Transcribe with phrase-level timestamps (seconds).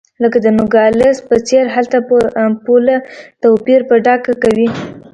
[0.23, 1.97] لکه د نوګالس په څېر هلته
[2.65, 2.97] پوله
[3.41, 4.67] توپیر په ډاګه کوي.